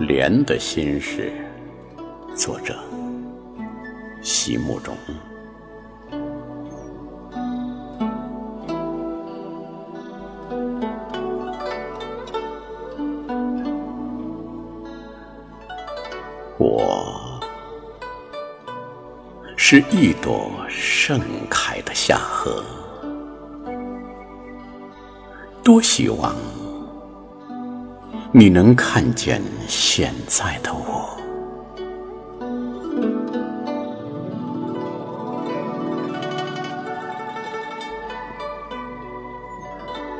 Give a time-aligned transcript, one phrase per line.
[0.00, 1.32] 莲的心事，
[2.34, 2.74] 作者：
[4.22, 4.96] 席慕容。
[16.58, 17.40] 我
[19.56, 22.64] 是一朵盛开的夏荷，
[25.62, 26.34] 多希望。
[28.36, 31.16] 你能看见现在的我，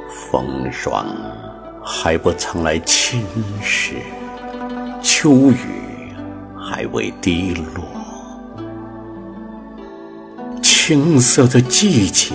[0.09, 1.05] 风霜
[1.85, 3.27] 还不曾来侵
[3.61, 3.95] 蚀，
[5.03, 6.15] 秋雨
[6.57, 7.85] 还未滴落，
[10.63, 12.33] 青涩的季节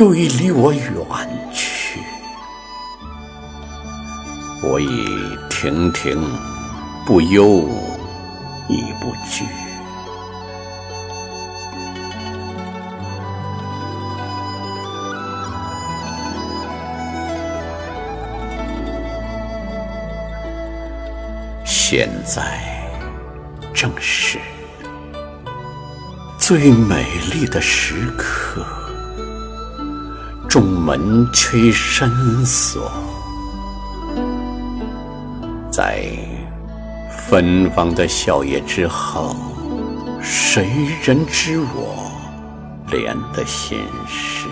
[0.00, 0.84] 又已离我远
[1.52, 1.73] 去。
[4.62, 6.18] 我已亭亭
[7.04, 7.68] 不忧，
[8.68, 9.44] 亦不惧。
[21.64, 22.42] 现在
[23.72, 24.38] 正是
[26.38, 28.64] 最美丽的时刻，
[30.48, 32.90] 众门却已深锁。
[35.76, 36.04] 在
[37.10, 39.34] 芬芳的笑靥之后，
[40.22, 40.68] 谁
[41.02, 42.12] 人知我
[42.92, 44.46] 莲的心事？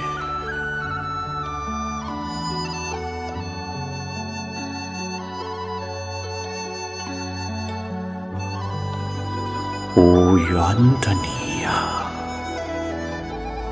[9.94, 10.58] 无缘
[11.00, 12.10] 的你呀，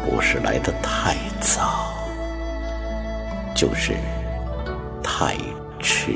[0.09, 1.93] 不是来的太早，
[3.57, 3.97] 就是
[5.03, 5.35] 太
[5.81, 6.15] 迟。